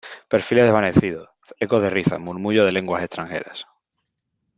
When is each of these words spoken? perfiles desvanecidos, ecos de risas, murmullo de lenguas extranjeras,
perfiles 0.29 0.63
desvanecidos, 0.65 1.29
ecos 1.59 1.83
de 1.83 1.91
risas, 1.91 2.19
murmullo 2.19 2.65
de 2.65 2.71
lenguas 2.71 3.03
extranjeras, 3.03 3.67